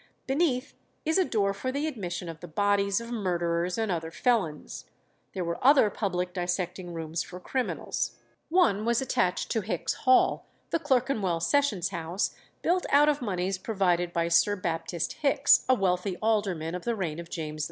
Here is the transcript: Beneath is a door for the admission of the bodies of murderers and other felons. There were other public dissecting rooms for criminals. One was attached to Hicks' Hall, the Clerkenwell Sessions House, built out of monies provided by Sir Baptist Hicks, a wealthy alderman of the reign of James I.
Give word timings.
Beneath 0.25 0.73
is 1.05 1.19
a 1.19 1.25
door 1.25 1.53
for 1.53 1.71
the 1.71 1.85
admission 1.85 2.27
of 2.27 2.39
the 2.39 2.47
bodies 2.47 2.99
of 2.99 3.11
murderers 3.11 3.77
and 3.77 3.91
other 3.91 4.09
felons. 4.09 4.85
There 5.33 5.43
were 5.45 5.63
other 5.63 5.91
public 5.91 6.33
dissecting 6.33 6.91
rooms 6.91 7.21
for 7.21 7.39
criminals. 7.39 8.17
One 8.49 8.83
was 8.83 8.99
attached 8.99 9.51
to 9.51 9.61
Hicks' 9.61 9.93
Hall, 9.93 10.47
the 10.71 10.79
Clerkenwell 10.79 11.39
Sessions 11.39 11.89
House, 11.89 12.33
built 12.63 12.87
out 12.89 13.09
of 13.09 13.21
monies 13.21 13.59
provided 13.59 14.11
by 14.11 14.27
Sir 14.27 14.55
Baptist 14.55 15.13
Hicks, 15.21 15.65
a 15.69 15.75
wealthy 15.75 16.17
alderman 16.17 16.73
of 16.73 16.83
the 16.83 16.95
reign 16.95 17.19
of 17.19 17.29
James 17.29 17.57
I. 17.57 17.59